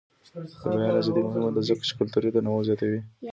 [0.71, 2.99] د بیان ازادي مهمه ده ځکه چې کلتوري تنوع زیاتوي.